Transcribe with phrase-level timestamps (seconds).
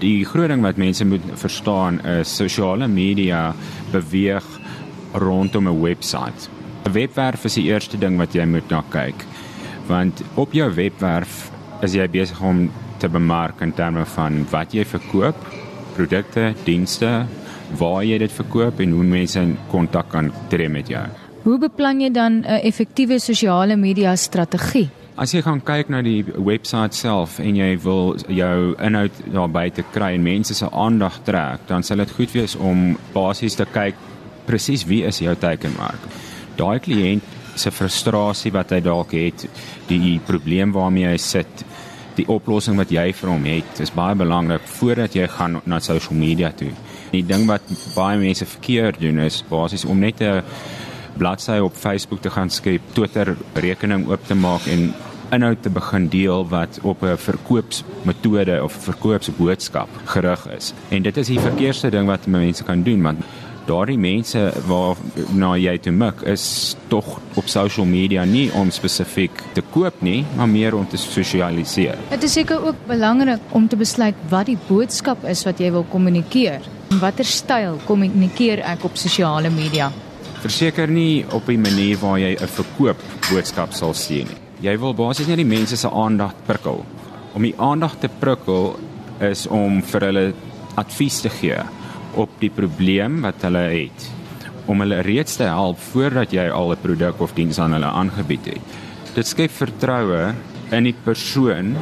[0.00, 3.50] Die groot ding wat mense moet verstaan is sosiale media
[3.92, 4.46] beweeg
[5.12, 6.48] rondom 'n webwerf.
[6.86, 9.24] 'n Webwerf is die eerste ding wat jy moet na kyk.
[9.86, 11.50] Want op jou webwerf
[11.82, 15.36] is jy besig om te bemark in terme van wat jy verkoop,
[15.94, 17.26] produkte, dienste,
[17.78, 21.06] waar jy dit verkoop en hoe mense in kontak kan tree met jou.
[21.42, 24.90] Hoe beplan jy dan 'n effektiewe sosiale media strategie?
[25.20, 29.82] As jy gaan kyk na die webwerf self en jy wil jou inhoud daar buite
[29.92, 33.98] kry en mense se aandag trek, dan sal dit goed wees om basies te kyk
[34.46, 36.06] presies wie is jou teikenmark.
[36.56, 39.44] Daai kliënt se frustrasie wat hy dalk het,
[39.90, 41.66] die probleem waarmee hy sit,
[42.16, 46.16] die oplossing wat jy vir hom het, is baie belangrik voordat jy gaan na social
[46.16, 46.72] media toe.
[47.12, 50.40] Die ding wat baie mense verkeerd doen is basies om net 'n
[51.18, 54.94] bladsy op Facebook te gaan skep, Twitter rekening oop te maak en
[55.30, 60.72] inhoud te begin deel wat op 'n verkoopsmetode of verkoopsboodskap gerig is.
[60.88, 63.24] En dit is die verkeerde ding wat mense kan doen want
[63.66, 64.96] daardie mense waar
[65.36, 70.24] na jy toe mik is tog op social media nie om spesifiek te koop nie,
[70.36, 71.98] maar meer om te sosialiseer.
[72.10, 75.86] Dit is seker ook belangrik om te besluit wat die boodskap is wat jy wil
[75.92, 76.60] kommunikeer.
[77.00, 79.92] Watter styl kommunikeer ek op sosiale media?
[80.40, 82.96] Verseker nie op 'n manier waar jy 'n verkoop
[83.30, 84.49] boodskap sal sien nie.
[84.60, 86.82] Jy wil basies net die mense se aandag prikkel.
[87.32, 88.74] Om die aandag te prikkel
[89.24, 90.24] is om vir hulle
[90.80, 91.62] advies te gee
[92.20, 94.08] op die probleem wat hulle het
[94.68, 98.52] om hulle reeds te help voordat jy al 'n produk of diens aan hulle aangebied
[98.52, 98.76] het.
[99.14, 100.34] Dit skep vertroue
[100.70, 101.76] in die persoon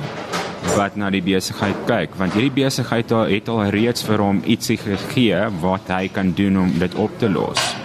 [0.77, 5.51] wat na die besigheid kyk want hierdie besigheid het al reeds vir hom ietsie gegee
[5.61, 7.78] wat hy kan doen om dit op te los.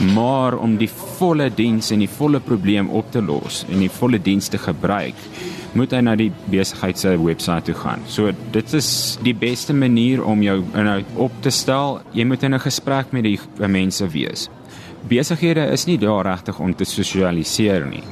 [0.00, 4.20] Maar om die volle diens en die volle probleem op te los en die volle
[4.22, 5.18] diens te gebruik,
[5.76, 8.00] moet hy na die besigheid se webwerf toe gaan.
[8.08, 12.00] So dit is die beste manier om jou inhoud op te stel.
[12.16, 14.48] Jy moet in 'n gesprek met die mense wees.
[15.08, 18.02] Besighede is nie daar regtig om te sosialiseer nie.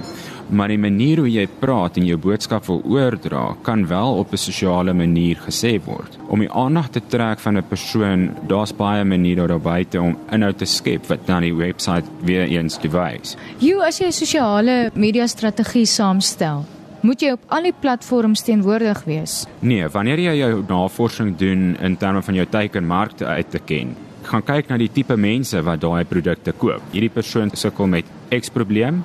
[0.48, 4.36] Maar die manier hoe jy praat en jou boodskap wil oordra, kan wel op 'n
[4.36, 6.18] sosiale manier gesê word.
[6.28, 10.58] Om die aandag te trek van 'n persoon, daar's baie maniere daar buite om inhoud
[10.58, 13.36] te skep wat dan die webwerf weer eens wys.
[13.58, 16.64] Jy as jy 'n sosiale media strategie saamstel,
[17.00, 19.44] Moet jy op al die platforms teenwoordig wees?
[19.62, 23.92] Nee, wanneer jy jou navorsing doen in terme van jou teikenmarkte uit te ken,
[24.26, 26.82] gaan kyk na die tipe mense wat daai produkte koop.
[26.90, 28.04] Hierdie persoon sukkel met
[28.34, 29.04] X probleem.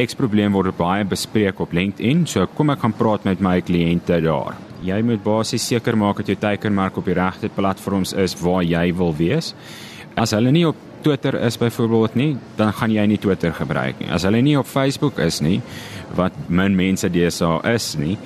[0.00, 4.22] X probleem word baie bespreek op LinkedIn, so kom ek gaan praat met my kliënte
[4.24, 4.56] daar.
[4.82, 8.86] Jy moet basies seker maak dat jou teikenmark op die regte platforms is waar jy
[8.96, 9.52] wil wees.
[10.16, 14.08] As hulle nie op Twitter is byvoorbeeld nie, dan gaan jy nie Twitter gebruik nie.
[14.14, 15.58] As hulle nie op Facebook is nie,
[16.16, 18.16] wat min mense deesdae is nie,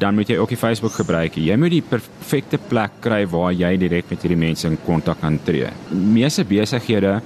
[0.00, 1.38] dan moet jy ook die Facebook gebruik.
[1.40, 5.38] Jy moet die perfekte plek kry waar jy direk met hierdie mense in kontak kan
[5.46, 5.70] tree.
[5.90, 7.18] Meeste besighede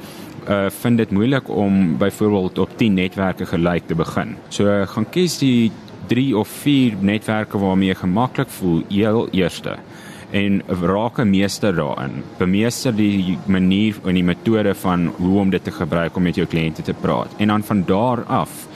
[0.49, 4.37] uh vind dit moeilik om byvoorbeeld op 10 netwerke gelyk te begin.
[4.49, 5.71] So uh, gaan kies die
[6.09, 9.77] 3 of 4 netwerke waarmee jy gemaklik voel heel eerste
[10.31, 12.23] en raak 'n meester daarin.
[12.39, 16.47] Bemeester die manier en die metode van hoe om dit te gebruik om met jou
[16.47, 17.29] kliënte te praat.
[17.39, 18.67] En dan van daar af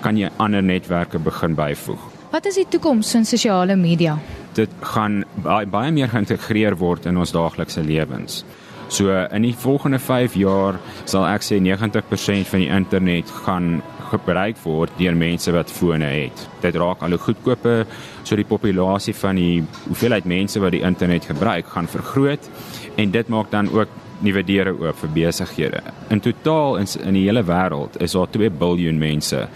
[0.00, 2.00] kan jy ander netwerke begin byvoeg.
[2.30, 4.18] Wat is die toekoms van sosiale media?
[4.52, 8.44] Dit gaan baie, baie meer geïntegreer word in ons daaglikse lewens.
[8.90, 13.78] So in die volgende 5 jaar sal ek sê 90% van die internet gaan
[14.10, 16.42] gebruik word deur mense wat fone het.
[16.64, 17.84] Dit raak al hoe goedkoper,
[18.26, 22.50] so die populasie van die hoeveelheid mense wat die internet gebruik gaan vergroot
[22.98, 23.94] en dit maak dan ook
[24.26, 25.84] nuwe deure oop vir besighede.
[26.10, 29.46] In totaal in, in die hele wêreld is daar 2 miljard mense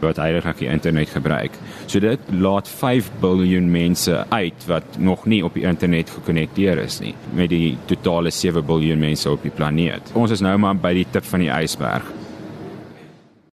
[0.00, 1.56] wat eintlik die internet gebruik.
[1.86, 7.00] So dit laat 5 miljard mense uit wat nog nie op die internet gekonnekteer is
[7.00, 10.12] nie met die totale 7 miljard mense op die planeet.
[10.14, 12.15] Ons is nou maar by die tip van die ysberg.